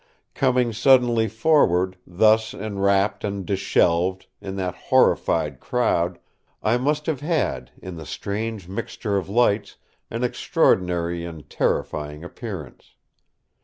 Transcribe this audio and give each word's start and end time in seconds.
Coming 0.33 0.73
suddenly 0.73 1.27
forward, 1.27 1.95
thus 2.07 2.55
enwrapped 2.55 3.23
and 3.23 3.45
dishevelled, 3.45 4.25
in 4.41 4.55
that 4.55 4.73
horrified 4.73 5.59
crowd, 5.59 6.17
I 6.63 6.77
must 6.79 7.05
have 7.05 7.19
had, 7.19 7.69
in 7.79 7.97
the 7.97 8.05
strange 8.07 8.67
mixture 8.67 9.15
of 9.15 9.29
lights, 9.29 9.77
an 10.09 10.23
extraordinary 10.23 11.23
and 11.23 11.47
terrifying 11.47 12.23
appearance. 12.23 12.95